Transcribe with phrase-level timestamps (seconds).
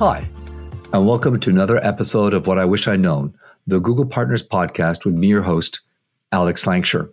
[0.00, 0.26] Hi,
[0.94, 3.34] and welcome to another episode of What I Wish I'd Known,
[3.66, 5.82] the Google Partners podcast with me, your host,
[6.32, 7.10] Alex Lancashire.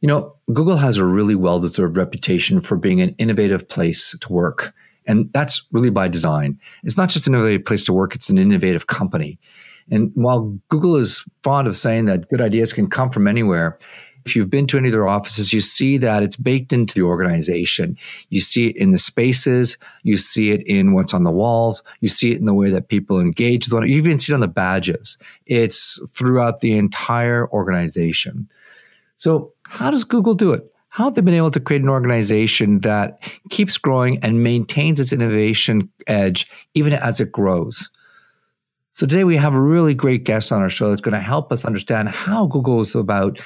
[0.00, 4.32] You know, Google has a really well deserved reputation for being an innovative place to
[4.32, 4.72] work.
[5.08, 6.60] And that's really by design.
[6.84, 9.40] It's not just an innovative place to work, it's an innovative company.
[9.90, 13.80] And while Google is fond of saying that good ideas can come from anywhere,
[14.24, 17.02] if you've been to any of their offices, you see that it's baked into the
[17.02, 17.96] organization.
[18.28, 19.78] You see it in the spaces.
[20.02, 21.82] You see it in what's on the walls.
[22.00, 23.88] You see it in the way that people engage with one.
[23.88, 25.18] You even see it on the badges.
[25.46, 28.48] It's throughout the entire organization.
[29.16, 30.70] So how does Google do it?
[30.88, 35.12] How have they been able to create an organization that keeps growing and maintains its
[35.12, 37.90] innovation edge even as it grows?
[38.92, 41.52] So today we have a really great guest on our show that's going to help
[41.52, 43.40] us understand how Google is about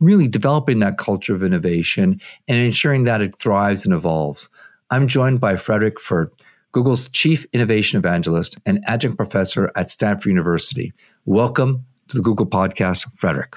[0.00, 4.48] really developing that culture of innovation and ensuring that it thrives and evolves.
[4.90, 6.30] I'm joined by Frederik Pferdt,
[6.72, 10.92] Google's Chief Innovation Evangelist and Adjunct Professor at Stanford University.
[11.24, 13.56] Welcome to the Google Podcast, Frederik.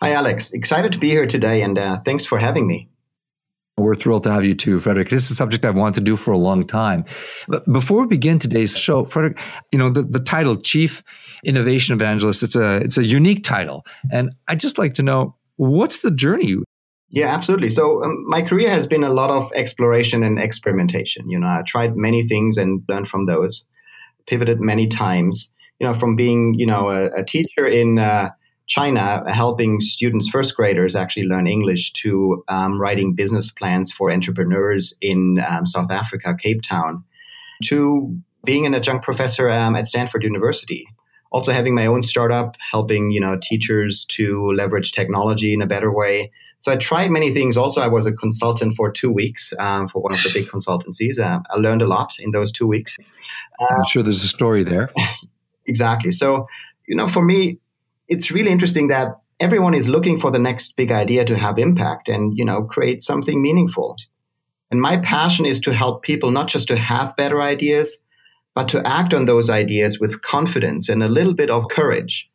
[0.00, 0.52] Hi, Alex.
[0.52, 2.88] Excited to be here today, and uh, thanks for having me.
[3.76, 5.08] We're thrilled to have you too, Frederik.
[5.08, 7.04] This is a subject I've wanted to do for a long time.
[7.48, 9.40] But before we begin today's show, Frederik,
[9.72, 11.02] you know, the, the title Chief
[11.44, 13.84] Innovation Evangelist, it's a it's a unique title.
[14.12, 16.54] And I'd just like to know what's the journey?
[17.10, 17.68] Yeah, absolutely.
[17.68, 21.28] So um, my career has been a lot of exploration and experimentation.
[21.28, 23.66] You know, I tried many things and learned from those,
[24.28, 28.30] pivoted many times, you know, from being, you know, a, a teacher in uh,
[28.66, 34.94] China helping students, first graders, actually learn English to um, writing business plans for entrepreneurs
[35.00, 37.04] in um, South Africa, Cape Town,
[37.64, 40.86] to being an adjunct professor um, at Stanford University.
[41.30, 45.92] Also having my own startup, helping you know teachers to leverage technology in a better
[45.92, 46.30] way.
[46.60, 47.58] So I tried many things.
[47.58, 51.18] Also, I was a consultant for two weeks um, for one of the big consultancies.
[51.18, 52.96] Uh, I learned a lot in those two weeks.
[53.60, 54.90] Uh, I'm sure there's a story there.
[55.66, 56.12] exactly.
[56.12, 56.46] So
[56.86, 57.58] you know, for me,
[58.08, 62.08] it's really interesting that everyone is looking for the next big idea to have impact
[62.08, 63.96] and you know create something meaningful.
[64.70, 67.98] And my passion is to help people not just to have better ideas
[68.54, 72.30] but to act on those ideas with confidence and a little bit of courage.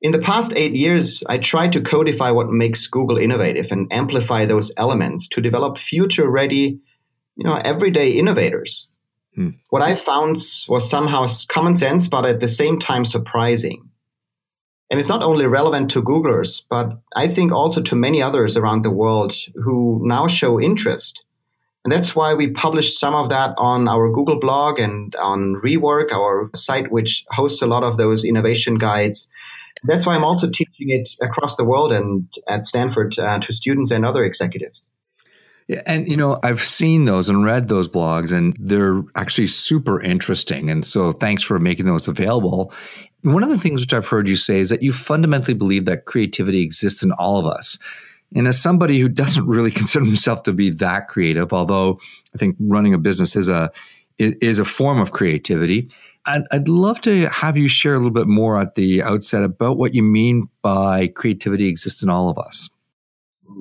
[0.00, 4.44] In the past eight years i tried to codify what makes google innovative and amplify
[4.44, 6.78] those elements to develop future ready
[7.36, 8.88] you know everyday innovators.
[9.34, 9.50] Hmm.
[9.70, 10.36] what i found
[10.68, 13.85] was somehow common sense but at the same time surprising
[14.90, 18.82] and it's not only relevant to Googlers, but I think also to many others around
[18.82, 21.24] the world who now show interest.
[21.84, 26.12] And that's why we published some of that on our Google blog and on Rework,
[26.12, 29.28] our site, which hosts a lot of those innovation guides.
[29.84, 33.90] That's why I'm also teaching it across the world and at Stanford uh, to students
[33.90, 34.88] and other executives.
[35.68, 40.00] Yeah, and you know, I've seen those and read those blogs, and they're actually super
[40.00, 40.70] interesting.
[40.70, 42.72] And so, thanks for making those available.
[43.26, 46.04] One of the things which I've heard you say is that you fundamentally believe that
[46.04, 47.76] creativity exists in all of us.
[48.36, 51.98] And as somebody who doesn't really consider himself to be that creative, although
[52.32, 53.72] I think running a business is a
[54.18, 55.90] is a form of creativity,
[56.24, 59.76] I'd, I'd love to have you share a little bit more at the outset about
[59.76, 62.70] what you mean by creativity exists in all of us.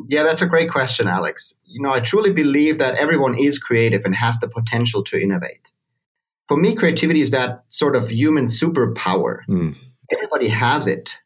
[0.08, 1.56] Yeah, that's a great question, Alex.
[1.66, 5.72] You know, I truly believe that everyone is creative and has the potential to innovate
[6.48, 9.40] for me, creativity is that sort of human superpower.
[9.50, 9.76] Mm.
[10.12, 11.18] Everybody has it.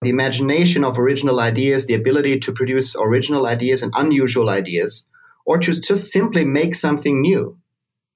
[0.00, 5.06] The imagination of original ideas, the ability to produce original ideas and unusual ideas,
[5.44, 7.58] or to just simply make something new,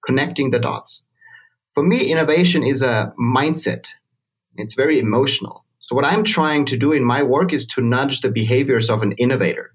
[0.06, 1.04] connecting the dots.
[1.74, 3.88] For me, innovation is a mindset.
[4.56, 5.64] It's very emotional.
[5.80, 9.02] So, what I'm trying to do in my work is to nudge the behaviors of
[9.02, 9.74] an innovator,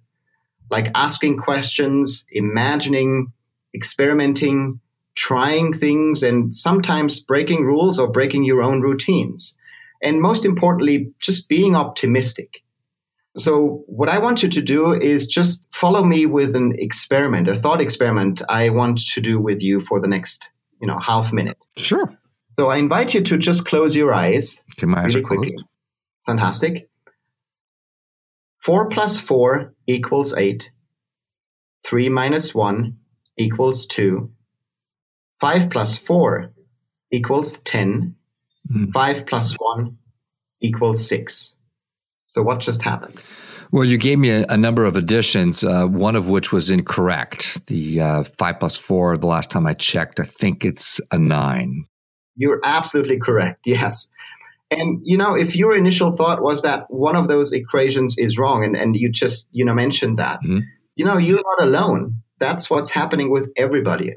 [0.72, 3.34] like asking questions, imagining,
[3.76, 4.80] experimenting,
[5.18, 9.58] trying things and sometimes breaking rules or breaking your own routines.
[10.02, 12.64] And most importantly, just being optimistic.
[13.36, 17.56] So, what I want you to do is just follow me with an experiment, a
[17.56, 20.50] thought experiment I want to do with you for the next,
[20.82, 21.58] you know, half minute.
[21.78, 22.12] Sure.
[22.58, 24.64] So, I invite you to just close your eyes.
[24.78, 25.50] Okay, my eyes really are closed.
[25.50, 25.66] Quickly.
[26.26, 26.90] Fantastic.
[28.58, 30.72] Four plus four equals eight.
[31.84, 32.98] Three minus one
[33.38, 34.32] equals two.
[35.40, 36.52] 5 plus 4
[37.12, 38.16] equals 10.
[38.72, 38.92] Mm.
[38.92, 39.98] 5 plus 1
[40.62, 41.56] equals 6.
[42.26, 43.22] So what just happened?
[43.72, 47.66] Well, you gave me a, a number of additions, uh, one of which was incorrect.
[47.68, 51.86] The uh, 5 plus 4, the last time I checked, I think it's a 9.
[52.36, 53.62] You're absolutely correct.
[53.66, 54.10] Yes.
[54.70, 58.66] And you know, if your initial thought was that one of those equations is wrong,
[58.66, 60.60] and, and you just you know mentioned that, mm-hmm.
[60.98, 62.22] you know, you're not alone.
[62.40, 64.14] That's what's happening with everybody.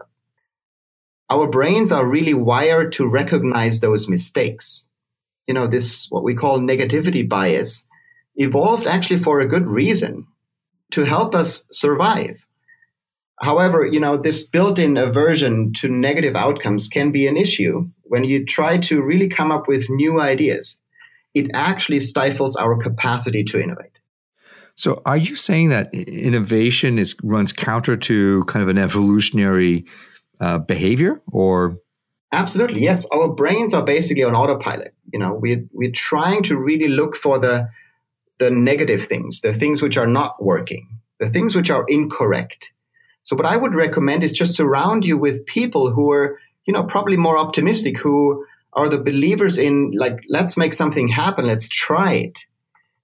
[1.31, 4.89] Our brains are really wired to recognize those mistakes.
[5.47, 7.87] You know, this, what we call negativity bias,
[8.37, 10.27] evolved actually for a good reason
[10.91, 12.45] to help us survive.
[13.41, 18.45] However, you know, this built-in aversion to negative outcomes can be an issue when you
[18.45, 20.79] try to really come up with new ideas.
[21.33, 23.93] It actually stifles our capacity to innovate.
[24.75, 29.85] So, are you saying that innovation is runs counter to kind of an evolutionary
[30.41, 31.79] uh, behavior, or?
[32.33, 33.07] Absolutely, yes.
[33.07, 34.95] Our brains are basically on autopilot.
[35.13, 37.69] You know, we we're trying to really look for the
[38.39, 40.89] the negative things, the things which are not working,
[41.21, 42.73] the things which are incorrect.
[43.23, 46.85] So what I would recommend is just surround you with people who are, you know,
[46.85, 52.15] probably more optimistic, who are the believers in like, let's make something happen, let's try
[52.15, 52.47] it.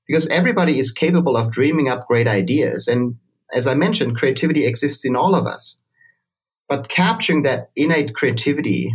[0.07, 2.89] Because everybody is capable of dreaming up great ideas.
[2.89, 3.17] And
[3.55, 5.83] as I mentioned, creativity exists in all of us.
[6.69, 8.93] But capturing that innate creativity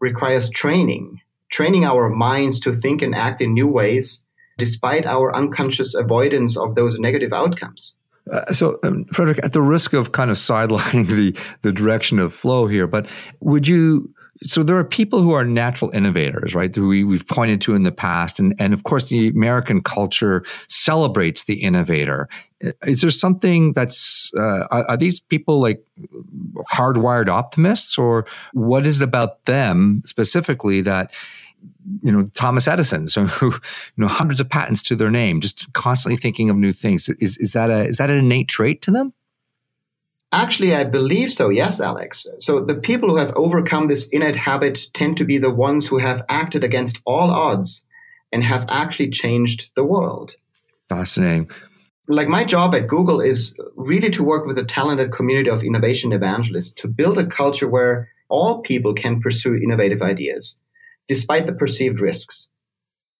[0.00, 1.20] requires training,
[1.50, 4.24] training our minds to think and act in new ways,
[4.58, 7.96] despite our unconscious avoidance of those negative outcomes.
[8.30, 12.32] Uh, so, um, Frederik, at the risk of kind of sidelining the, the direction of
[12.32, 13.06] flow here, but
[13.40, 14.14] would you?
[14.44, 16.74] So there are people who are natural innovators, right?
[16.74, 20.44] Who we, we've pointed to in the past, and and of course the American culture
[20.66, 22.28] celebrates the innovator.
[22.82, 25.84] Is there something that's uh, are, are these people like
[26.72, 31.12] hardwired optimists, or what is it about them specifically that
[32.02, 33.60] you know Thomas Edison, so who you
[33.98, 37.08] know hundreds of patents to their name, just constantly thinking of new things.
[37.08, 39.12] Is is that a is that an innate trait to them?
[40.32, 41.48] Actually, I believe so.
[41.48, 42.26] Yes, Alex.
[42.38, 45.98] So the people who have overcome this innate habit tend to be the ones who
[45.98, 47.84] have acted against all odds
[48.32, 50.36] and have actually changed the world.
[50.88, 51.50] Fascinating.
[52.06, 56.12] Like my job at Google is really to work with a talented community of innovation
[56.12, 60.60] evangelists to build a culture where all people can pursue innovative ideas
[61.08, 62.46] despite the perceived risks.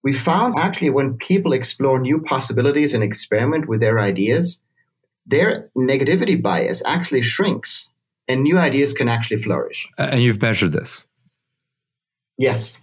[0.04, 4.62] We found actually when people explore new possibilities and experiment with their ideas,
[5.30, 7.88] their negativity bias actually shrinks
[8.28, 9.88] and new ideas can actually flourish.
[9.98, 11.04] And you've measured this?
[12.38, 12.80] Yes.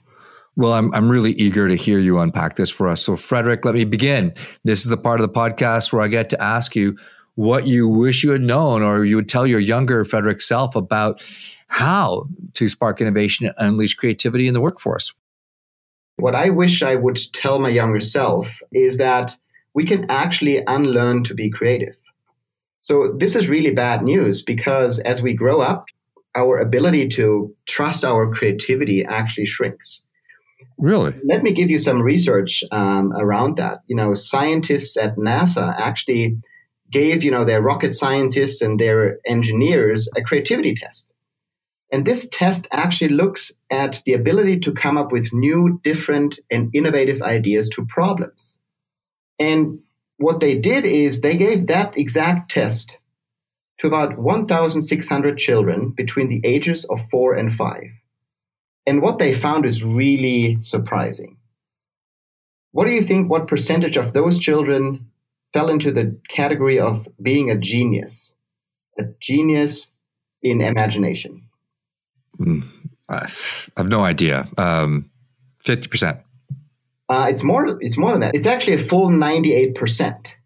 [0.55, 3.01] Well, I'm, I'm really eager to hear you unpack this for us.
[3.01, 4.33] So, Frederik, let me begin.
[4.63, 6.97] This is the part of the podcast where I get to ask you
[7.35, 11.21] what you wish you had known or you would tell your younger Frederik self about
[11.67, 15.13] how to spark innovation and unleash creativity in the workforce.
[16.15, 19.37] What I wish I would tell my younger self is that
[19.75, 21.95] we can actually unlearn to be creative.
[22.87, 25.87] So, this is really bad news because as we grow up,
[26.35, 30.05] our ability to trust our creativity actually shrinks.
[30.77, 31.13] Really?
[31.25, 33.79] Let me give you some research um, around that.
[33.87, 36.37] You know, scientists at NASA actually
[36.89, 41.11] gave, you know, their rocket scientists and their engineers a creativity test.
[41.91, 46.69] And this test actually looks at the ability to come up with new, different, and
[46.73, 48.59] innovative ideas to problems.
[49.39, 49.79] And
[50.17, 52.97] what they did is they gave that exact test
[53.79, 57.91] to about 1,600 children between the ages of four and five.
[58.87, 61.37] And what they found is really surprising.
[62.71, 63.29] What do you think?
[63.29, 65.07] What percentage of those children
[65.53, 68.33] fell into the category of being a genius?
[68.97, 69.91] A genius
[70.41, 71.43] in imagination.
[72.39, 72.65] Mm,
[73.09, 73.29] I
[73.77, 74.47] have no idea.
[74.57, 75.09] Um,
[75.63, 76.21] 50%.
[77.09, 77.77] Uh, it's more.
[77.81, 78.35] It's more than that.
[78.35, 80.37] It's actually a full ninety-eight percent.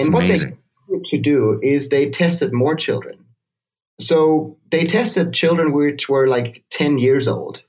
[0.00, 0.58] And what amazing.
[0.88, 3.24] they to do is they tested more children.
[4.00, 7.62] So they tested children which were like ten years old,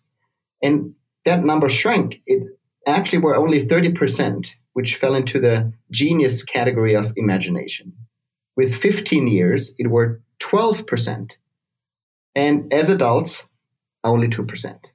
[0.62, 0.94] and
[1.26, 2.22] that number shrank.
[2.26, 2.44] It
[2.88, 7.94] actually were only thirty percent which fell into the genius category of imagination.
[8.56, 11.38] With fifteen years, it were twelve percent
[12.36, 13.48] and as adults,
[14.04, 14.92] only 2%.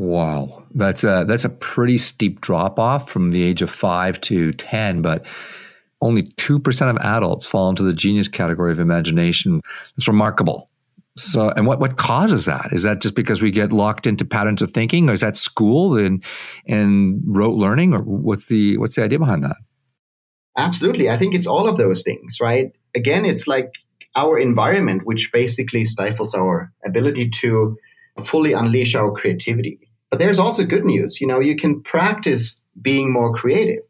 [0.00, 0.62] Wow.
[0.74, 5.02] That's a, that's a pretty steep drop off from the age of 5 to 10,
[5.02, 5.26] but
[6.00, 9.60] only 2% of adults fall into the genius category of imagination.
[9.98, 10.70] It's remarkable.
[11.18, 12.72] So, and what, what causes that?
[12.72, 15.98] Is that just because we get locked into patterns of thinking, or is that school
[15.98, 16.24] and
[16.66, 19.56] and rote learning, or what's the what's the idea behind that?
[20.56, 22.72] Absolutely, I think it's all of those things, right?
[22.94, 23.70] Again, it's like
[24.16, 27.76] our environment, which basically stifles our ability to
[28.24, 29.89] fully unleash our creativity.
[30.10, 31.20] But there's also good news.
[31.20, 33.82] You know, you can practice being more creative.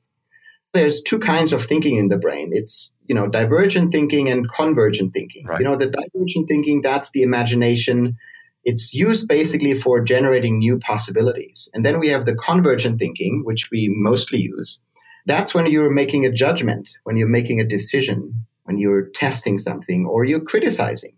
[0.72, 2.50] There's two kinds of thinking in the brain.
[2.52, 5.46] It's, you know, divergent thinking and convergent thinking.
[5.46, 5.58] Right.
[5.58, 8.16] You know, the divergent thinking, that's the imagination.
[8.64, 11.68] It's used basically for generating new possibilities.
[11.74, 14.80] And then we have the convergent thinking, which we mostly use.
[15.26, 20.06] That's when you're making a judgment, when you're making a decision, when you're testing something
[20.06, 21.14] or you're criticizing.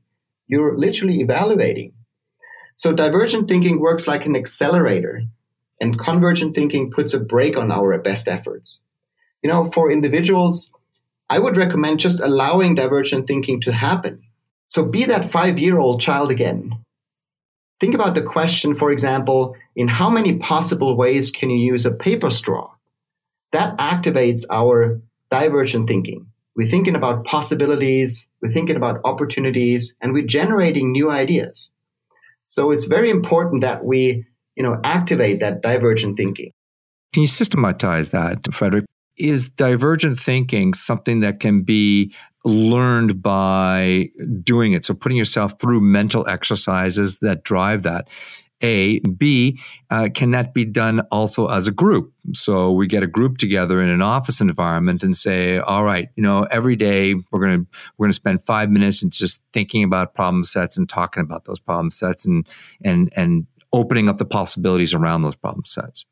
[0.46, 1.92] You're literally evaluating.
[2.74, 5.22] So divergent thinking works like an accelerator,
[5.80, 8.80] and convergent thinking puts a brake on our best efforts.
[9.42, 10.72] You know, for individuals,
[11.28, 14.22] I would recommend just allowing divergent thinking to happen.
[14.68, 16.72] So be that five year old child again.
[17.80, 21.90] Think about the question, for example, in how many possible ways can you use a
[21.90, 22.70] paper straw?
[23.50, 25.00] That activates our
[25.30, 26.26] divergent thinking.
[26.54, 31.72] We're thinking about possibilities, we're thinking about opportunities, and we're generating new ideas.
[32.52, 36.50] So it's very important that we, you know, activate that divergent thinking.
[37.14, 38.84] Can you systematize that, Frederik?
[39.16, 42.12] Is divergent thinking something that can be
[42.44, 44.10] learned by
[44.42, 44.84] doing it?
[44.84, 48.08] So putting yourself through mental exercises that drive that.
[48.62, 49.00] A.
[49.00, 49.58] B,
[49.90, 52.12] uh, can that be done also as a group?
[52.32, 56.22] So we get a group together in an office environment and say, all right, you
[56.22, 57.66] know, every day we're going to,
[57.98, 61.44] we're going to spend five minutes and just thinking about problem sets and talking about
[61.44, 62.48] those problem sets and,
[62.84, 66.04] and, and opening up the possibilities around those problem sets.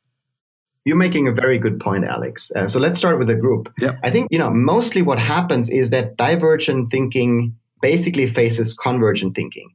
[0.85, 2.51] You're making a very good point, Alex.
[2.57, 3.71] Uh, so let's start with the group.
[3.81, 3.99] Yep.
[4.03, 9.71] I think, you know, mostly what happens is that divergent thinking basically faces convergent thinking.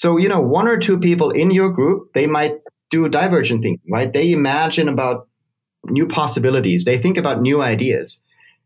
[0.00, 2.54] So, you know, one or two people in your group, they might
[2.90, 4.10] do divergent thinking, right?
[4.10, 5.28] They imagine about
[5.88, 6.86] new possibilities.
[6.86, 8.22] They think about new ideas.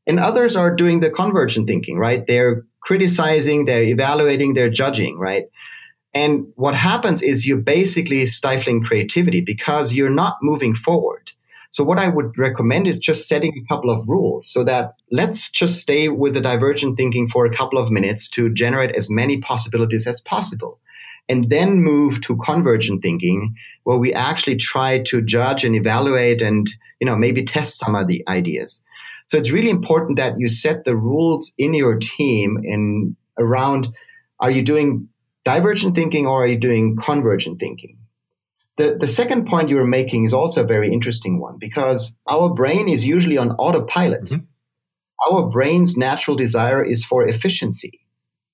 [0.06, 2.24] And others are doing the convergent thinking, right?
[2.24, 5.46] They're criticizing, they're evaluating, they're judging, right?
[6.14, 11.32] And what happens is you're basically stifling creativity because you're not moving forward.
[11.72, 15.50] So what I would recommend is just setting a couple of rules so that let's
[15.50, 19.38] just stay with the divergent thinking for a couple of minutes to generate as many
[19.38, 20.78] possibilities as possible
[21.28, 23.54] and then move to convergent thinking
[23.84, 26.68] where we actually try to judge and evaluate and
[27.00, 28.82] you know maybe test some of the ideas
[29.26, 33.88] so it's really important that you set the rules in your team in around
[34.40, 35.08] are you doing
[35.44, 37.96] divergent thinking or are you doing convergent thinking
[38.76, 42.52] the, the second point you were making is also a very interesting one because our
[42.52, 44.24] brain is usually on autopilot.
[44.24, 45.32] Mm-hmm.
[45.32, 48.00] Our brain's natural desire is for efficiency.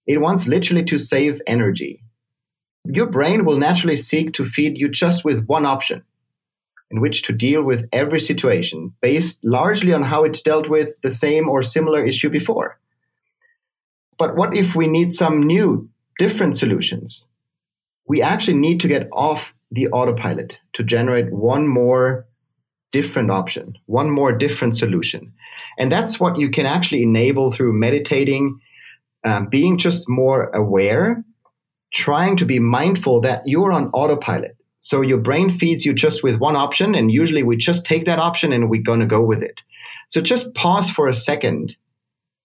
[0.06, 2.02] It wants literally to save energy
[2.84, 6.02] your brain will naturally seek to feed you just with one option
[6.90, 11.10] in which to deal with every situation based largely on how it dealt with the
[11.10, 12.78] same or similar issue before.
[14.18, 17.26] But what if we need some new, different solutions?
[18.06, 22.26] We actually need to get off the autopilot to generate one more
[22.92, 25.32] different option, one more different solution.
[25.78, 28.60] And that's what you can actually enable through meditating,
[29.24, 31.24] um, being just more aware
[31.92, 34.56] trying to be mindful that you're on autopilot.
[34.80, 38.18] So your brain feeds you just with one option, and usually we just take that
[38.18, 39.62] option and we're going to go with it.
[40.08, 41.76] So just pause for a second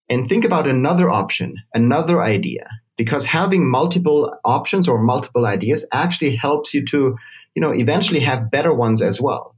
[0.10, 6.36] and think about another option, another idea, because having multiple options or multiple ideas actually
[6.36, 7.16] helps you to,
[7.56, 9.55] you know, eventually have better ones as well.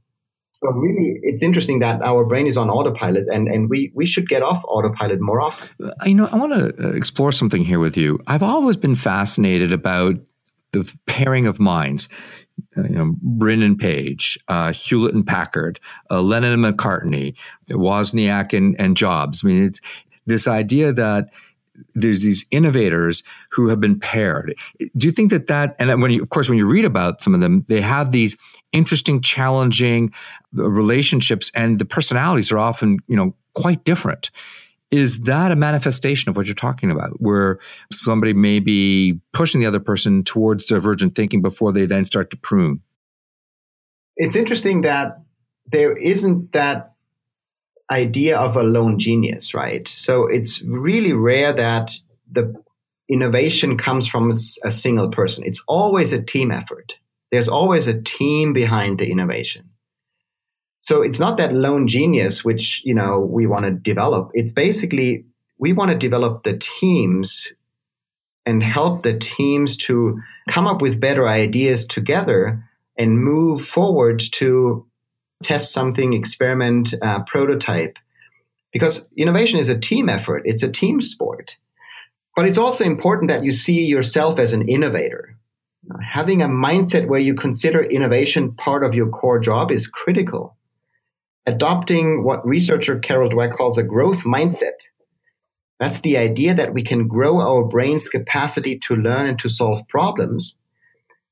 [0.60, 4.28] So really, it's interesting that our brain is on autopilot, and and we we should
[4.28, 5.68] get off autopilot more often.
[6.04, 8.18] You know, I want to uh, explore something here with you.
[8.26, 10.16] I've always been fascinated about
[10.72, 12.08] the pairing of minds.
[12.76, 15.78] Uh, you know, Brin and Page, uh, Hewlett and Packard,
[16.10, 17.36] uh, Lennon and McCartney,
[17.70, 19.44] Wozniak and, and Jobs.
[19.44, 19.80] I mean, it's
[20.26, 21.30] this idea that
[21.94, 24.54] there's these innovators who have been paired.
[24.96, 27.34] Do you think that that, and when you, of course, when you read about some
[27.34, 28.36] of them, they have these
[28.72, 30.12] interesting, challenging
[30.56, 34.30] uh, relationships and the personalities are often, you know, quite different.
[34.90, 37.58] Is that a manifestation of what you're talking about, where
[37.92, 42.38] somebody may be pushing the other person towards divergent thinking before they then start to
[42.38, 42.80] prune?
[44.16, 45.20] It's interesting that
[45.66, 46.94] there isn't that
[47.90, 49.86] idea of a lone genius, right?
[49.88, 51.92] So it's really rare that
[52.30, 52.54] the
[53.08, 55.44] innovation comes from a single person.
[55.44, 56.96] It's always a team effort.
[57.30, 59.70] There's always a team behind the innovation.
[60.80, 64.30] So it's not that lone genius which, you know, we want to develop.
[64.34, 65.24] It's basically
[65.58, 67.48] we want to develop the teams
[68.46, 72.64] and help the teams to come up with better ideas together
[72.96, 74.86] and move forward to
[75.42, 77.96] test something, experiment, uh, prototype.
[78.72, 81.56] Because innovation is a team effort, it's a team sport.
[82.36, 85.36] But it's also important that you see yourself as an innovator.
[86.12, 90.56] Having a mindset where you consider innovation part of your core job is critical.
[91.46, 94.86] Adopting what researcher Carol Dweck calls a growth mindset.
[95.80, 99.86] That's the idea that we can grow our brain's capacity to learn and to solve
[99.88, 100.58] problems,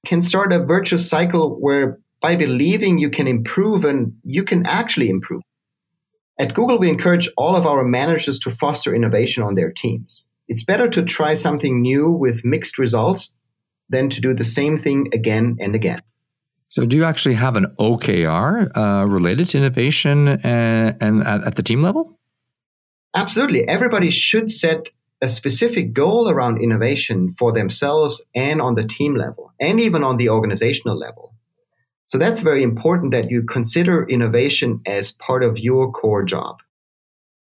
[0.06, 5.10] can start a virtuous cycle where by believing you can improve and you can actually
[5.10, 5.42] improve.
[6.38, 10.28] At Google, we encourage all of our managers to foster innovation on their teams.
[10.48, 13.34] It's better to try something new with mixed results
[13.88, 16.02] than to do the same thing again and again.
[16.68, 21.54] So, do you actually have an OKR uh, related to innovation and, and at, at
[21.54, 22.18] the team level?
[23.14, 23.66] Absolutely.
[23.66, 24.90] Everybody should set
[25.22, 30.18] a specific goal around innovation for themselves and on the team level, and even on
[30.18, 31.34] the organizational level.
[32.06, 36.60] So, that's very important that you consider innovation as part of your core job.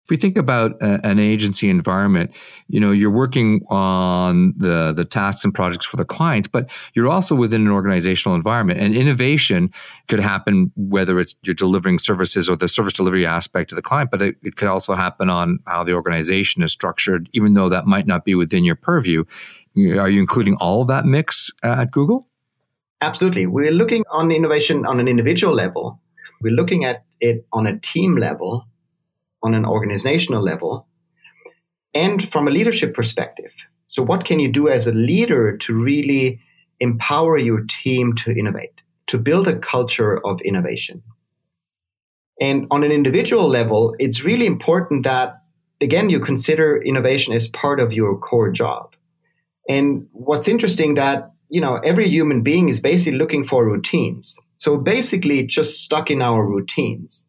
[0.06, 2.32] If we think about a, an agency environment,
[2.68, 7.10] you know, you're working on the, the tasks and projects for the clients, but you're
[7.10, 8.80] also within an organizational environment.
[8.80, 9.72] And innovation
[10.08, 14.12] could happen whether it's you're delivering services or the service delivery aspect to the client,
[14.12, 17.88] but it, it could also happen on how the organization is structured, even though that
[17.88, 19.24] might not be within your purview.
[19.76, 22.28] Are you including all of that mix uh, at Google?
[23.06, 23.46] Absolutely.
[23.46, 26.02] We're looking on innovation on an individual level.
[26.42, 28.66] We're looking at it on a team level
[29.44, 30.88] on an organizational level
[31.94, 33.52] and from a leadership perspective.
[33.86, 36.40] So, what can you do as a leader to really
[36.80, 41.04] empower your team to innovate, to build a culture of innovation?
[42.42, 45.44] And on an individual level, it's really important that,
[45.80, 48.96] again, you consider innovation as part of your core job.
[49.70, 54.36] And what's interesting that, you know, every human being is basically looking for routines.
[54.58, 57.28] So basically just stuck in our routines.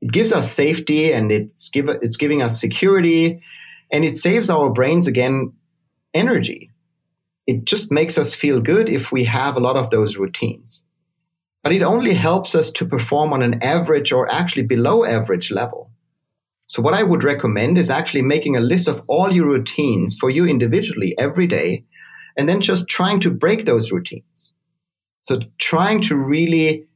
[0.00, 3.42] It gives us safety and it's give it's giving us security
[3.90, 5.52] and it saves our brains again
[6.14, 6.70] energy.
[7.46, 10.84] It just makes us feel good if we have a lot of those routines.
[11.64, 15.90] But it only helps us to perform on an average or actually below average level.
[16.66, 20.30] So what i would recommend is actually making a list of all your routines for
[20.30, 21.84] you individually every day
[22.38, 24.52] and then just trying to break those routines
[25.28, 26.86] so trying to really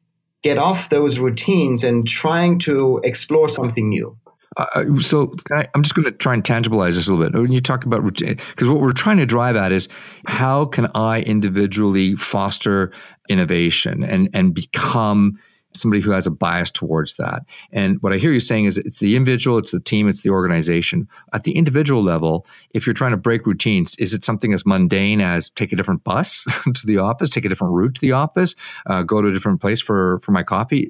[0.42, 4.16] get off those routines and trying to explore something new.
[4.56, 7.38] Uh, uh so I, am just going to try and tangibilize this a little bit.
[7.38, 9.86] When you talk about routine, because what we're trying to drive at is
[10.26, 12.90] how can I individually foster
[13.28, 15.38] innovation and and become
[15.74, 17.44] somebody who has a bias towards that.
[17.70, 20.30] And what I hear you saying is it's the individual, it's the team, it's the
[20.30, 21.08] organization.
[21.32, 25.20] At the individual level, if you're trying to break routines, is it something as mundane
[25.20, 28.54] as take a different bus to the office, take a different route to the office,
[28.86, 30.88] uh, go to a different place for, for my coffee?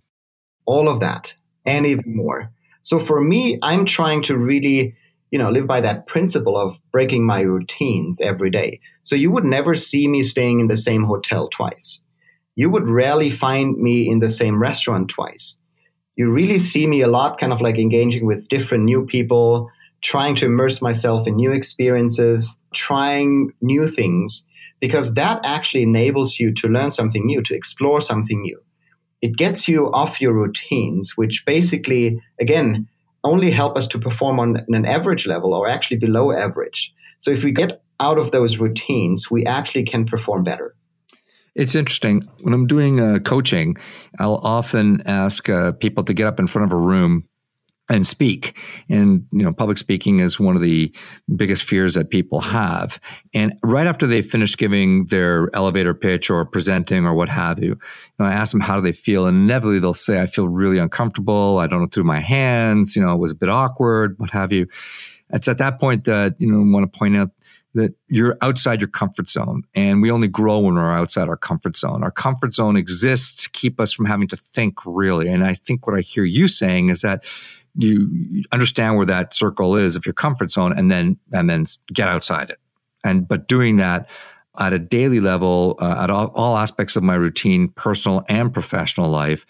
[0.66, 2.52] All of that and even more.
[2.82, 4.96] So for me, I'm trying to really
[5.32, 9.44] you know live by that principle of breaking my routines every day so you would
[9.44, 12.02] never see me staying in the same hotel twice
[12.54, 15.56] you would rarely find me in the same restaurant twice.
[16.16, 19.70] You really see me a lot kind of like engaging with different new people,
[20.02, 24.44] trying to immerse myself in new experiences, trying new things,
[24.80, 28.60] because that actually enables you to learn something new, to explore something new.
[29.22, 32.88] It gets you off your routines, which basically, again,
[33.24, 36.92] only help us to perform on an average level or actually below average.
[37.20, 40.74] So if we get out of those routines, we actually can perform better.
[41.54, 42.28] It's interesting.
[42.40, 43.76] When I'm doing uh, coaching,
[44.18, 47.28] I'll often ask uh, people to get up in front of a room
[47.90, 48.56] and speak.
[48.88, 50.94] And, you know, public speaking is one of the
[51.36, 52.98] biggest fears that people have.
[53.34, 57.78] And right after they finish giving their elevator pitch or presenting or what have you,
[58.18, 61.58] I ask them how do they feel, and inevitably they'll say, I feel really uncomfortable.
[61.58, 62.96] I don't know through my hands.
[62.96, 64.68] You know, it was a bit awkward, what have you.
[65.30, 67.30] It's at that point that, you know, I want to point out
[67.74, 71.76] that you're outside your comfort zone and we only grow when we're outside our comfort
[71.76, 72.02] zone.
[72.02, 75.28] Our comfort zone exists to keep us from having to think really.
[75.28, 77.24] And I think what I hear you saying is that
[77.74, 82.08] you understand where that circle is of your comfort zone and then, and then get
[82.08, 82.58] outside it.
[83.04, 84.08] And, but doing that
[84.58, 89.08] at a daily level, uh, at all, all aspects of my routine, personal and professional
[89.08, 89.46] life,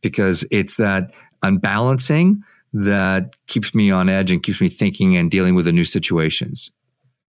[0.00, 1.12] because it's that
[1.42, 5.84] unbalancing that keeps me on edge and keeps me thinking and dealing with the new
[5.84, 6.70] situations.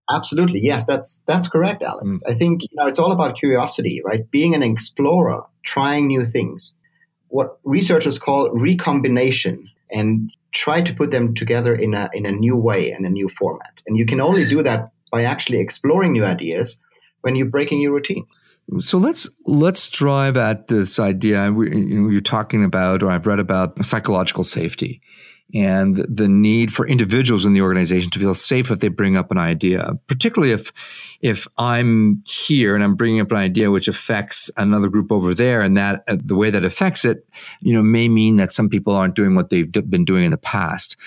[0.10, 0.62] Absolutely.
[0.62, 2.22] Yes, that's that's correct, Alex.
[2.24, 2.32] Mm.
[2.32, 4.30] I think you know it's all about curiosity, right?
[4.32, 6.78] Being an explorer, trying new things.
[7.28, 12.56] What researchers call recombination and try to put them together in a in a new
[12.56, 13.82] way and a new format.
[13.86, 16.80] And you can only do that by actually exploring new ideas
[17.22, 18.40] when you're breaking your routines.
[18.80, 21.52] So let's let's drive at this idea.
[21.52, 25.02] We, you know, you're talking about, or I've read about psychological safety
[25.54, 29.32] and the need for individuals in the organization to feel safe if they bring up
[29.32, 30.74] an idea, particularly if
[31.22, 35.62] if I'm here and I'm bringing up an idea which affects another group over there,
[35.62, 37.28] and that uh, the way that affects it,
[37.62, 40.32] you know, may mean that some people aren't doing what they've d- been doing in
[40.32, 40.98] the past.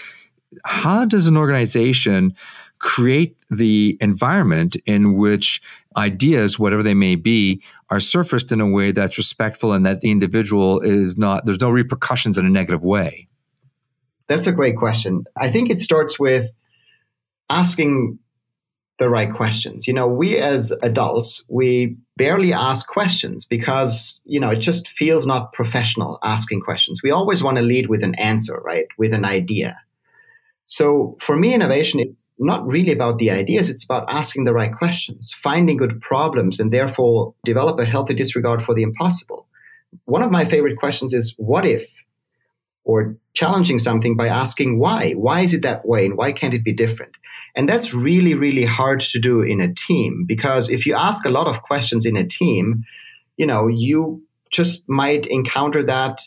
[0.65, 2.35] How does an organization
[2.79, 5.61] create the environment in which
[5.97, 10.11] ideas, whatever they may be, are surfaced in a way that's respectful and that the
[10.11, 13.29] individual is not, there's no repercussions in a negative way?
[14.31, 15.25] That's a great question.
[15.37, 16.53] I think it starts with
[17.49, 18.21] asking
[19.01, 19.89] the right questions.
[19.89, 25.27] You know, we as adults, we barely ask questions because, you know, it just feels
[25.27, 27.03] not professional asking questions.
[27.03, 28.87] We always want to lead with an answer, right?
[28.99, 29.77] With an idea.
[30.63, 33.69] So for me, innovation is not really about the ideas.
[33.69, 38.63] It's about asking the right questions, finding good problems, and therefore develop a healthy disregard
[38.63, 39.49] for the impossible.
[40.05, 42.05] One of my favorite questions is, what if?
[42.85, 45.13] Or challenging something by asking why.
[45.13, 46.07] Why is it that way?
[46.07, 47.17] And why can't it be different?
[47.55, 51.31] And that's really, really hard to do in a team because if you ask a
[51.31, 52.85] lot of questions in a team,
[53.37, 56.21] you know, you just might encounter that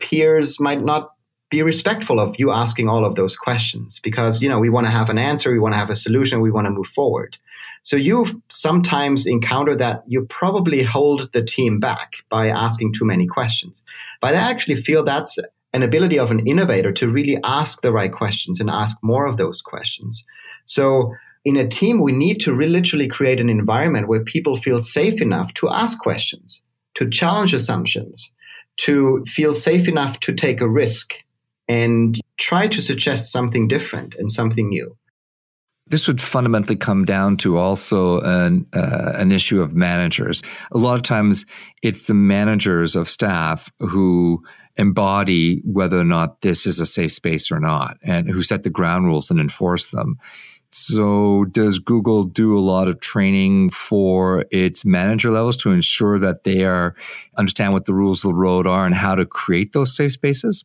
[0.00, 1.10] peers might not
[1.50, 4.90] be respectful of you asking all of those questions because, you know, we want to
[4.90, 7.36] have an answer, we want to have a solution, we want to move forward.
[7.82, 13.26] So you sometimes encounter that you probably hold the team back by asking too many
[13.26, 13.82] questions.
[14.20, 15.38] But I actually feel that's
[15.72, 19.36] an ability of an innovator to really ask the right questions and ask more of
[19.36, 20.24] those questions.
[20.64, 24.80] So in a team, we need to really literally create an environment where people feel
[24.80, 26.62] safe enough to ask questions,
[26.96, 28.32] to challenge assumptions,
[28.78, 31.14] to feel safe enough to take a risk
[31.68, 34.96] and try to suggest something different and something new.
[35.86, 40.42] This would fundamentally come down to also an, uh, an issue of managers.
[40.70, 41.44] A lot of times
[41.82, 44.42] it's the managers of staff who
[44.76, 48.70] embody whether or not this is a safe space or not and who set the
[48.70, 50.18] ground rules and enforce them.
[50.74, 56.44] So, does Google do a lot of training for its manager levels to ensure that
[56.44, 56.94] they are
[57.36, 60.64] understand what the rules of the road are and how to create those safe spaces?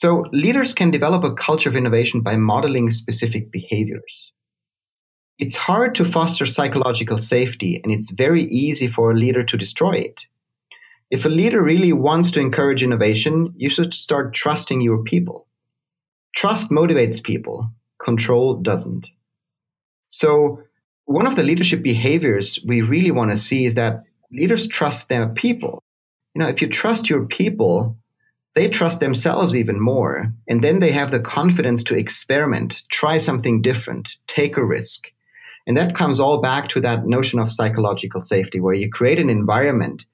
[0.00, 4.32] So, leaders can develop a culture of innovation by modeling specific behaviors.
[5.40, 9.94] It's hard to foster psychological safety, and it's very easy for a leader to destroy
[9.94, 10.20] it.
[11.10, 15.48] If a leader really wants to encourage innovation, you should start trusting your people.
[16.32, 19.08] Trust motivates people, control doesn't.
[20.06, 20.62] So,
[21.06, 25.28] one of the leadership behaviors we really want to see is that leaders trust their
[25.30, 25.82] people.
[26.36, 27.96] You know, if you trust your people,
[28.58, 30.32] they trust themselves even more.
[30.48, 35.12] And then they have the confidence to experiment, try something different, take a risk.
[35.68, 39.30] And that comes all back to that notion of psychological safety, where you create an
[39.30, 40.04] environment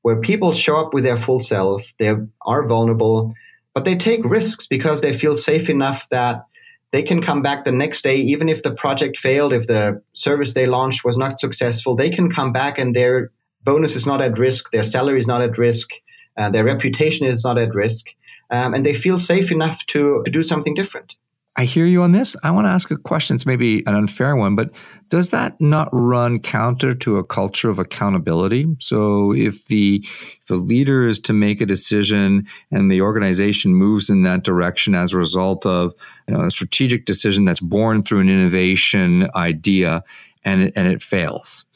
[0.00, 2.14] where people show up with their full self, they
[2.46, 3.34] are vulnerable,
[3.74, 6.46] but they take risks because they feel safe enough that
[6.92, 10.54] they can come back the next day, even if the project failed, if the service
[10.54, 13.30] they launched was not successful, they can come back and their
[13.64, 15.90] bonus is not at risk, their salary is not at risk,
[16.36, 18.08] uh, their reputation is not at risk,
[18.50, 21.14] um, and they feel safe enough to, to do something different.
[21.54, 22.34] I hear you on this.
[22.42, 23.36] I want to ask a question.
[23.36, 24.70] It's maybe an unfair one, but
[25.10, 28.74] does that not run counter to a culture of accountability?
[28.80, 30.02] So if the
[30.42, 35.12] if leader is to make a decision and the organization moves in that direction as
[35.12, 35.92] a result of
[36.26, 40.02] you know, a strategic decision that's born through an innovation idea
[40.46, 41.66] and it, and it fails,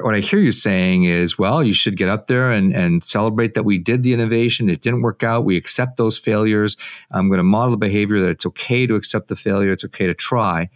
[0.00, 3.54] what I hear you saying is, well, you should get up there and, and celebrate
[3.54, 4.68] that we did the innovation.
[4.68, 5.44] It didn't work out.
[5.44, 6.76] We accept those failures.
[7.10, 9.70] I'm going to model the behavior that it's okay to accept the failure.
[9.70, 10.68] It's okay to try.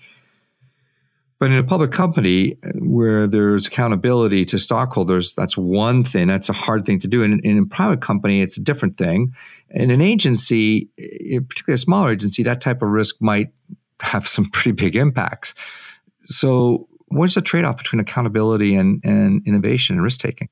[1.41, 6.27] But in a public company uh, where there's accountability to stockholders, that's one thing.
[6.27, 7.23] That's a hard thing to do.
[7.23, 9.35] And in a private company, it's a different thing.
[9.71, 13.49] In an agency, particularly a smaller agency, that type of risk might
[14.01, 15.55] have some pretty big impacts.
[16.27, 20.49] So what's the trade-off between accountability and, and innovation and risk taking?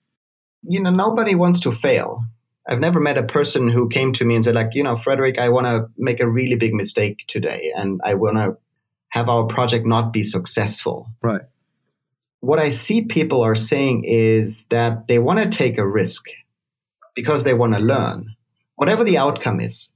[0.63, 2.25] You know, nobody wants to fail.
[2.69, 5.39] I've never met a person who came to me and said, like, you know, Frederik,
[5.39, 8.57] I want to make a really big mistake today and I want to
[9.11, 11.09] have our project not be successful.
[11.23, 11.43] Right.
[12.41, 16.25] What I see people are saying is that they want to take a risk
[17.15, 18.35] because they want to learn,
[18.75, 19.91] whatever the outcome is.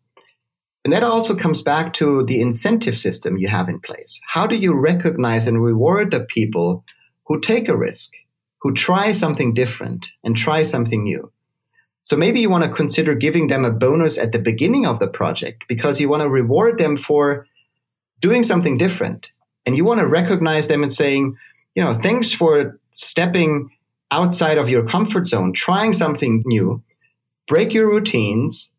[0.85, 4.19] And that also comes back to the incentive system you have in place.
[4.27, 6.85] How do you recognize and reward the people
[7.27, 8.13] who take a risk,
[8.63, 11.31] who try something different and try something new?
[12.05, 15.09] So maybe you want to consider giving them a bonus at the beginning of the
[15.09, 17.47] project because you want to reward them for
[18.21, 19.31] doing something different.
[19.67, 21.37] And you want to recognize them and saying,
[21.75, 23.71] you know, thanks for stepping
[24.11, 26.83] outside of your comfort zone, trying something new,
[27.47, 28.71] break your routines,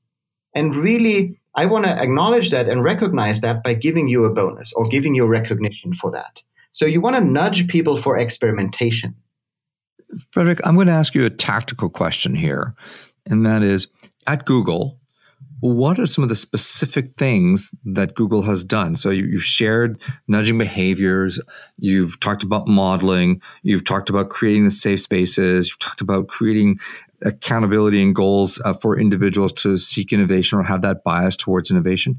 [0.54, 4.72] and really I want to acknowledge that and recognize that by giving you a bonus
[4.74, 6.42] or giving you recognition for that.
[6.72, 9.16] So you want to nudge people for experimentation.
[10.32, 12.76] Frederik, I'm going to ask you a tactical question here.
[13.26, 13.88] And that is
[14.28, 14.98] at Google,
[15.60, 18.96] what are some of the specific things that Google has done?
[18.96, 21.40] So you, have shared nudging behaviors,
[21.78, 26.80] you've talked about modeling, you've talked about creating the safe spaces, you've talked about creating
[27.24, 32.18] accountability and goals uh, for individuals to seek innovation or have that bias towards innovation.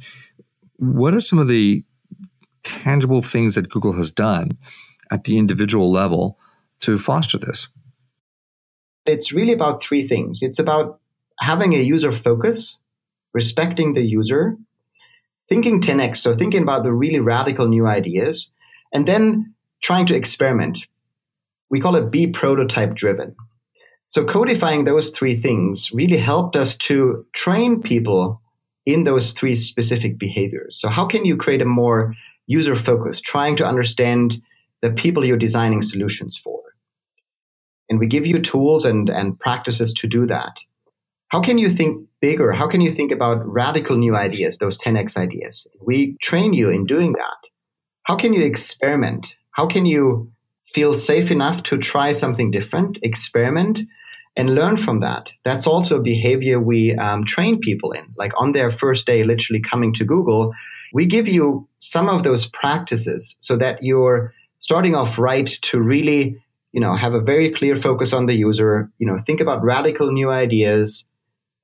[0.77, 1.85] What are some of the
[2.63, 4.51] tangible things that Google has done
[5.11, 6.39] at the individual level
[6.81, 7.69] to foster this?
[9.05, 10.43] It's really about three things.
[10.43, 11.01] It's about
[11.41, 12.79] having a user focus,
[13.35, 14.57] respecting the user,
[15.49, 18.53] thinking 10x, so thinking about the really radical new ideas,
[18.93, 20.87] and then trying to experiment.
[21.69, 23.35] We call it be prototype driven.
[24.13, 28.43] So codifying those three things really helped us to train people
[28.85, 30.79] in those three specific behaviors.
[30.79, 32.15] So how can you create a more
[32.47, 34.43] user focus, trying to understand
[34.83, 36.61] the people you're designing solutions for?
[37.89, 40.59] And we give you tools and, and practices to do that.
[41.29, 42.53] How can you think bigger?
[42.53, 45.67] How can you think about radical new ideas, those 10x ideas?
[45.81, 47.49] We train you in doing that.
[48.03, 49.37] How can you experiment?
[49.53, 50.31] How can you
[50.67, 53.81] feel safe enough to try something different, experiment,
[54.37, 55.31] and learn from that.
[55.45, 58.07] That's also a behavior we um, train people in.
[58.17, 60.53] Like on their first day, literally coming to Google,
[60.93, 66.43] we give you some of those practices so that you're starting off right to really,
[66.73, 68.91] you know, have a very clear focus on the user.
[68.99, 71.05] You know, think about radical new ideas,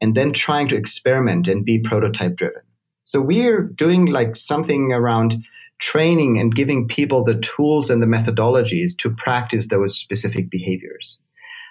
[0.00, 2.62] and then trying to experiment and be prototype driven.
[3.04, 5.42] So we're doing like something around
[5.78, 11.18] training and giving people the tools and the methodologies to practice those specific behaviors.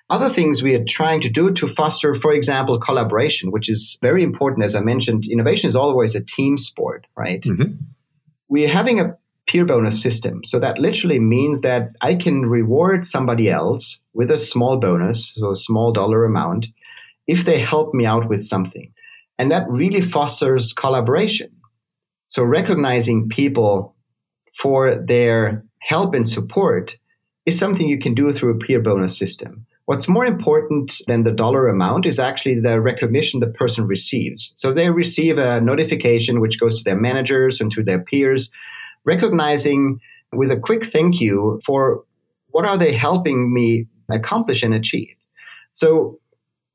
[0.10, 4.24] Other things we are trying to do to foster, for example, collaboration, which is very
[4.24, 4.64] important.
[4.64, 7.42] As I mentioned, innovation is always a team sport, right?
[7.42, 7.74] Mm-hmm.
[8.48, 9.18] We're having a
[9.48, 10.44] peer bonus system.
[10.46, 15.52] So that literally means that I can reward somebody else with a small bonus, so
[15.52, 16.68] a small dollar amount,
[17.28, 18.94] if they help me out with something.
[19.38, 21.52] And that really fosters collaboration.
[22.28, 23.96] So recognizing people
[24.54, 26.98] for their help and support
[27.46, 29.66] is something you can do through a peer bonus system.
[29.88, 34.52] What's more important than the dollar amount is actually the recognition the person receives.
[34.58, 38.50] So they receive a notification which goes to their managers and to their peers,
[39.06, 40.02] recognizing
[40.34, 42.04] with a quick thank you for
[42.48, 45.16] what are they helping me accomplish and achieve.
[45.72, 46.20] So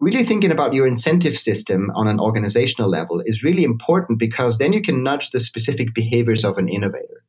[0.01, 4.73] really thinking about your incentive system on an organizational level is really important because then
[4.73, 7.22] you can nudge the specific behaviors of an innovator.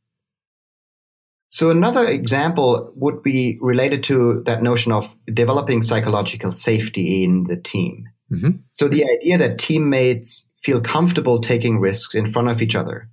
[1.53, 7.57] So another example would be related to that notion of developing psychological safety in the
[7.57, 8.09] team.
[8.31, 8.57] Mm-hmm.
[8.71, 13.07] So the idea that teammates feel comfortable taking risks in front of each other,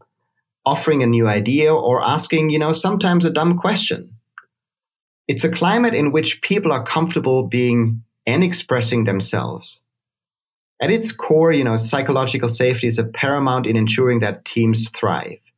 [0.65, 4.17] offering a new idea or asking, you know, sometimes a dumb question.
[5.29, 9.83] It's a climate in which people are comfortable being and expressing themselves.
[10.81, 15.53] At its core, you know, psychological safety is a paramount in ensuring that teams thrive.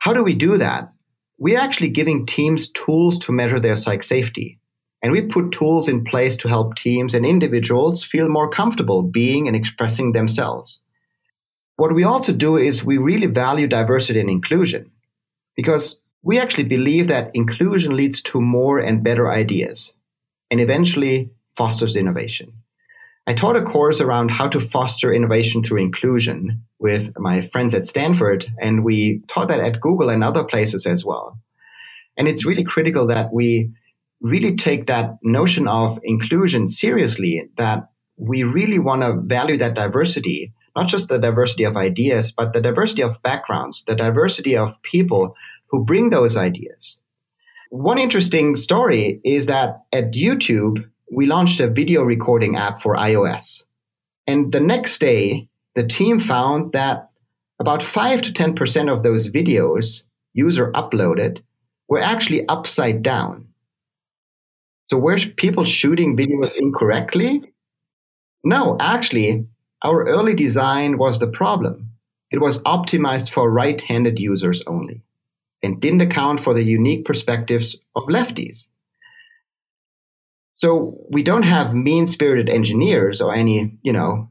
[0.00, 0.92] How do we do that?
[1.40, 4.60] We're actually giving teams tools to measure their psych safety.
[5.02, 9.48] And we put tools in place to help teams and individuals feel more comfortable being
[9.48, 10.82] and expressing themselves.
[11.76, 14.92] What we also do is we really value diversity and inclusion
[15.56, 19.94] because we actually believe that inclusion leads to more and better ideas
[20.50, 22.52] and eventually fosters innovation.
[23.30, 27.86] I taught a course around how to foster innovation through inclusion with my friends at
[27.86, 31.38] Stanford, and we taught that at Google and other places as well.
[32.16, 33.70] And it's really critical that we
[34.20, 40.52] really take that notion of inclusion seriously, that we really want to value that diversity,
[40.74, 45.36] not just the diversity of ideas, but the diversity of backgrounds, the diversity of people
[45.68, 47.00] who bring those ideas.
[47.70, 53.64] One interesting story is that at YouTube, we launched a video recording app for iOS.
[54.26, 57.10] And the next day, the team found that
[57.58, 61.42] about 5 to 10% of those videos user uploaded
[61.88, 63.48] were actually upside down.
[64.88, 67.42] So were people shooting videos incorrectly?
[68.44, 69.46] No, actually,
[69.82, 71.90] our early design was the problem.
[72.30, 75.02] It was optimized for right-handed users only
[75.62, 78.68] and didn't account for the unique perspectives of lefties.
[80.60, 84.30] So we don't have mean-spirited engineers or any, you know,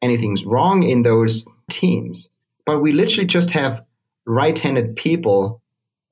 [0.00, 2.28] anything's wrong in those teams,
[2.64, 3.84] but we literally just have
[4.26, 5.60] right-handed people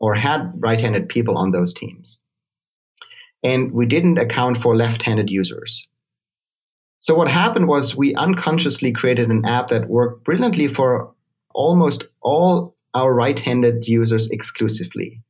[0.01, 2.19] or had right-handed people on those teams.
[3.45, 5.87] And we didn't account for left-handed users.
[6.99, 11.15] So what happened was we unconsciously created an app that worked brilliantly for
[11.55, 15.23] almost all our right-handed users exclusively.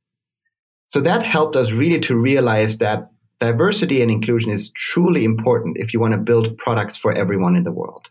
[0.86, 3.10] So that helped us really to realize that
[3.44, 7.64] diversity and inclusion is truly important if you want to build products for everyone in
[7.64, 8.08] the world.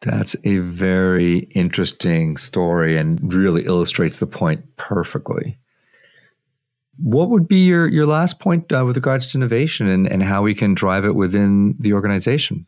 [0.00, 5.58] That's a very interesting story and really illustrates the point perfectly.
[6.98, 10.42] What would be your, your last point uh, with regards to innovation and, and how
[10.42, 12.66] we can drive it within the organization?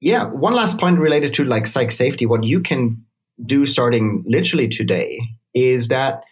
[0.00, 2.26] Yeah, one last point related to like psych safety.
[2.26, 3.04] What you can
[3.46, 5.20] do starting literally today
[5.54, 6.24] is that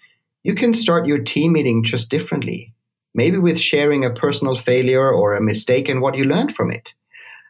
[0.42, 2.72] you can start your team meeting just differently.
[3.14, 6.94] Maybe with sharing a personal failure or a mistake and what you learned from it.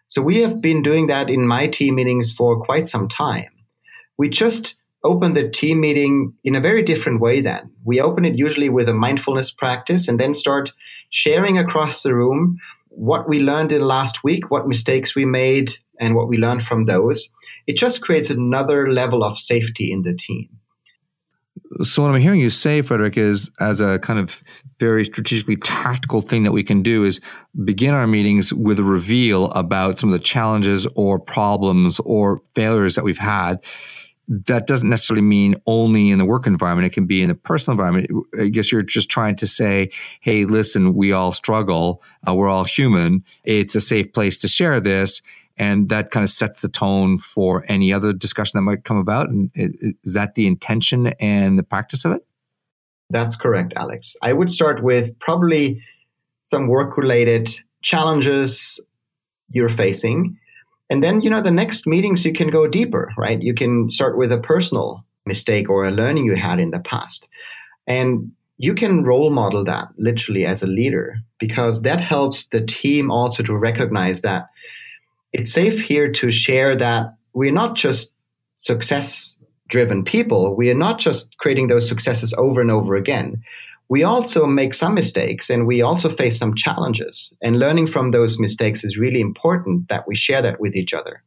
[0.08, 3.50] So we have been doing that in my team meetings for quite some time.
[4.18, 7.72] We just open the team meeting in a very different way then.
[7.84, 10.72] We open it usually with a mindfulness practice and then start
[11.10, 16.14] sharing across the room what we learned in last week, what mistakes we made, and
[16.14, 17.28] what we learned from those.
[17.66, 20.48] It just creates another level of safety in the team.
[21.82, 24.42] So, what I'm hearing you say, Frederik, is as a kind of
[24.78, 27.20] very strategically tactical thing that we can do is
[27.64, 32.94] begin our meetings with a reveal about some of the challenges or problems or failures
[32.94, 33.58] that we've had
[34.28, 36.86] that doesn't necessarily mean only in the work environment.
[36.86, 38.08] It can be in the personal environment.
[38.40, 42.02] I guess you're just trying to say, hey, listen, we all struggle.
[42.26, 43.24] Uh, we're all human.
[43.44, 45.22] It's a safe place to share this.
[45.56, 49.28] And that kind of sets the tone for any other discussion that might come about.
[49.28, 52.26] And is that the intention and the practice of it?
[53.10, 54.16] That's correct, Alex.
[54.22, 55.82] I would start with probably
[56.42, 57.50] some work related
[57.82, 58.80] challenges
[59.50, 60.38] you're facing
[60.92, 63.40] and then, you know, the next meetings you can go deeper, right?
[63.40, 67.30] You can start with a personal mistake or a learning you had in the past.
[67.86, 73.10] And you can role model that literally as a leader because that helps the team
[73.10, 74.48] also to recognize that
[75.32, 78.14] it's safe here to share that we're not just
[78.58, 80.54] success driven people.
[80.56, 83.42] We are not just creating those successes over and over again
[83.92, 87.36] we also make some mistakes and we also face some challenges.
[87.42, 91.22] And learning from those mistakes is really important that we share that with each other.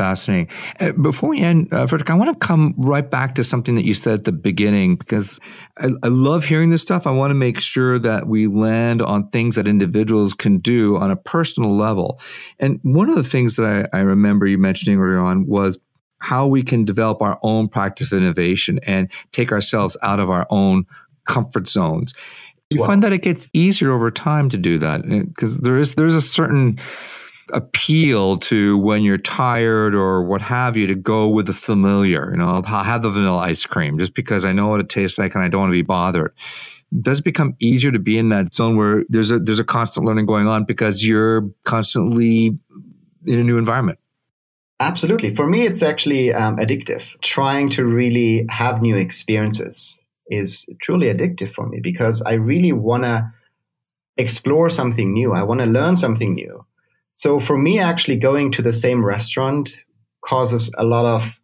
[0.00, 0.48] Fascinating.
[0.80, 3.84] Uh, before we end, uh, Frederik, I want to come right back to something that
[3.84, 5.38] you said at the beginning because
[5.76, 7.06] I, I, love hearing this stuff.
[7.06, 11.10] I want to make sure that we land on things that individuals can do on
[11.10, 12.18] a personal level.
[12.58, 15.78] And one of the things that I, I remember you mentioning earlier on was
[16.20, 20.46] how we can develop our own practice of innovation and take ourselves out of our
[20.48, 20.86] own
[21.26, 22.14] comfort zones.
[22.70, 26.14] You find that it gets easier over time to do that because there is there's
[26.14, 26.78] a certain
[27.52, 32.30] appeal to when you're tired or what have you to go with the familiar.
[32.30, 35.18] You know, I'll have the vanilla ice cream just because I know what it tastes
[35.18, 36.32] like and I don't want to be bothered.
[37.00, 40.06] Does it become easier to be in that zone where there's a there's a constant
[40.06, 42.58] learning going on because you're constantly
[43.26, 43.98] in a new environment?
[44.80, 45.34] Absolutely.
[45.34, 47.20] For me, it's actually um, addictive.
[47.20, 53.04] Trying to really have new experiences is truly addictive for me because I really want
[53.04, 53.30] to
[54.16, 55.32] explore something new.
[55.32, 56.64] I want to learn something new.
[57.20, 59.76] So for me, actually going to the same restaurant
[60.24, 61.38] causes a lot of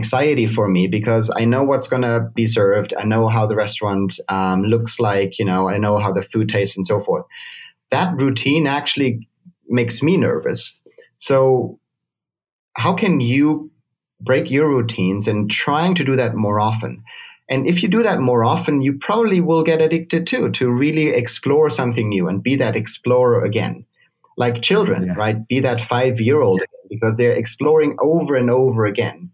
[0.00, 2.92] anxiety for me because I know what's going to be served.
[2.98, 5.38] I know how the restaurant um, looks like.
[5.38, 7.24] You know, I know how the food tastes and so forth.
[7.92, 9.28] That routine actually
[9.68, 10.80] makes me nervous.
[11.18, 11.78] So
[12.76, 13.70] how can you
[14.20, 17.04] break your routines and trying to do that more often?
[17.48, 21.10] And if you do that more often, you probably will get addicted too, to really
[21.10, 23.86] explore something new and be that explorer again.
[24.36, 25.14] Like children, yeah.
[25.14, 25.48] right?
[25.48, 29.30] Be that five year old because they're exploring over and over again.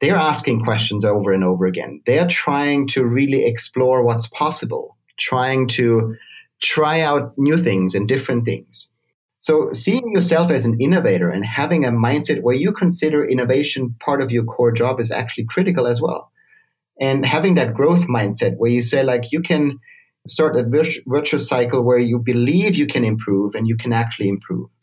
[0.00, 2.00] They're asking questions over and over again.
[2.06, 6.14] They're trying to really explore what's possible, trying to
[6.62, 8.90] try out new things and different things.
[9.40, 14.22] So, seeing yourself as an innovator and having a mindset where you consider innovation part
[14.22, 16.32] of your core job is actually critical as well
[17.00, 19.78] and having that growth mindset where you say like you can
[20.28, 20.64] start a
[21.06, 24.76] virtuous cycle where you believe you can improve and you can actually improve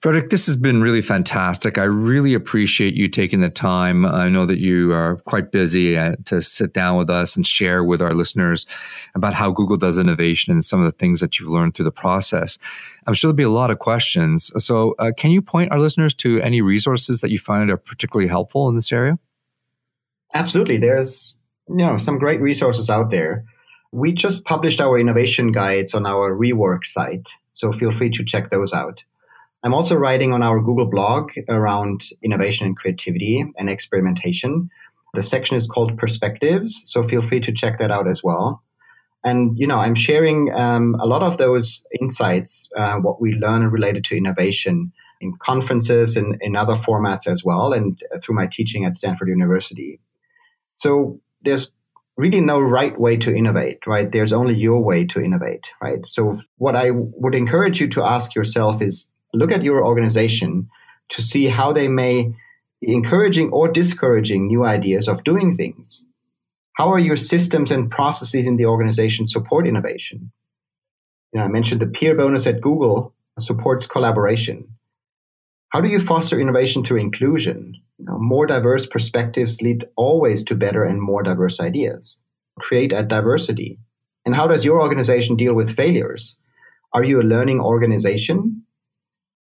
[0.00, 1.76] Frederik, this has been really fantastic.
[1.76, 4.06] I really appreciate you taking the time.
[4.06, 7.84] I know that you are quite busy uh, to sit down with us and share
[7.84, 8.64] with our listeners
[9.14, 11.90] about how Google does innovation and some of the things that you've learned through the
[11.90, 12.56] process.
[13.06, 14.50] I'm sure there'll be a lot of questions.
[14.56, 18.28] So, uh, can you point our listeners to any resources that you find are particularly
[18.28, 19.18] helpful in this area?
[20.32, 20.78] Absolutely.
[20.78, 21.36] There's
[21.68, 23.44] you know some great resources out there.
[23.92, 28.50] We just published our innovation guides on our re:Work site, so feel free to check
[28.50, 29.04] those out.
[29.64, 34.70] I'm also writing on our Google blog around innovation and creativity and experimentation.
[35.14, 38.62] The section is called Perspectives, so feel free to check that out as well.
[39.24, 43.66] And you know, I'm sharing um, a lot of those insights, uh, what we learn
[43.70, 48.84] related to innovation in conferences and in other formats as well, and through my teaching
[48.84, 50.00] at Stanford University.
[50.72, 51.70] So there's
[52.16, 54.10] really no right way to innovate, right?
[54.10, 56.06] There's only your way to innovate, right?
[56.06, 60.68] So what I would encourage you to ask yourself is look at your organization
[61.10, 62.34] to see how they may
[62.80, 66.06] be encouraging or discouraging new ideas of doing things.
[66.74, 70.32] How are your systems and processes in the organization support innovation?
[71.32, 74.68] You know, I mentioned the peer bonus at Google supports collaboration.
[75.70, 77.74] How do you foster innovation through inclusion?
[78.00, 82.22] You know, more diverse perspectives lead always to better and more diverse ideas.
[82.58, 83.78] create a diversity?
[84.24, 86.36] And how does your organization deal with failures?
[86.94, 88.64] Are you a learning organization?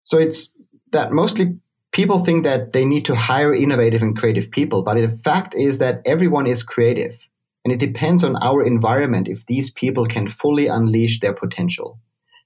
[0.02, 0.52] So it's
[0.91, 1.58] that mostly
[1.91, 5.78] people think that they need to hire innovative and creative people, but the fact is
[5.78, 7.16] that everyone is creative.
[7.64, 12.00] And it depends on our environment if these people can fully unleash their potential.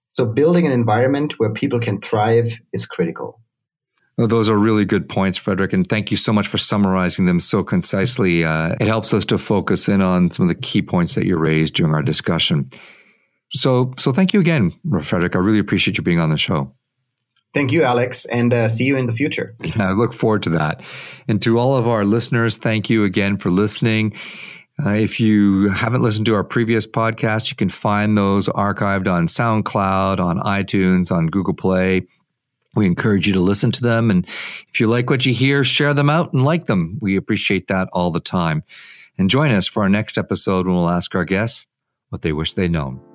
[0.10, 3.40] So building an environment where people can thrive is critical.
[4.18, 7.64] Those are really good points, Frederik, and thank you so much for summarizing them so
[7.64, 8.44] concisely.
[8.44, 11.36] Uh, it helps us to focus in on some of the key points that you
[11.38, 12.70] raised during our discussion.
[13.50, 15.36] So, so thank you again, Frederik.
[15.36, 16.76] I really appreciate you being on the show.
[17.54, 19.56] Thank you, Alex, and uh, see you in the future.
[19.80, 20.82] I look forward to that.
[21.28, 24.14] And to all of our listeners, thank you again for listening.
[24.84, 29.28] Uh, if you haven't listened to our previous podcast, you can find those archived on
[29.28, 32.08] SoundCloud, on iTunes, on Google Play.
[32.76, 34.10] We encourage you to listen to them.
[34.10, 34.26] And
[34.70, 36.98] if you like what you hear, share them out and like them.
[37.02, 38.64] We appreciate that all the time.
[39.18, 41.68] And join us for our next episode when we'll ask our guests
[42.10, 43.13] what they wish they'd known.